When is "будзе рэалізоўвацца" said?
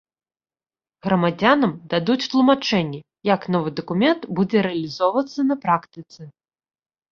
4.41-5.49